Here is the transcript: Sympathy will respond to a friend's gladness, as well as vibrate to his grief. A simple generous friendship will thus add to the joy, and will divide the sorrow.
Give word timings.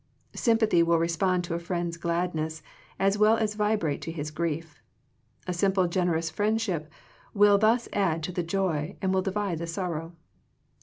Sympathy 0.35 0.81
will 0.81 0.97
respond 0.97 1.43
to 1.43 1.53
a 1.53 1.59
friend's 1.59 1.95
gladness, 1.95 2.63
as 2.97 3.19
well 3.19 3.37
as 3.37 3.53
vibrate 3.53 4.01
to 4.01 4.11
his 4.11 4.31
grief. 4.31 4.81
A 5.45 5.53
simple 5.53 5.87
generous 5.87 6.31
friendship 6.31 6.91
will 7.35 7.59
thus 7.59 7.87
add 7.93 8.23
to 8.23 8.31
the 8.31 8.41
joy, 8.41 8.97
and 8.99 9.13
will 9.13 9.21
divide 9.21 9.59
the 9.59 9.67
sorrow. 9.67 10.15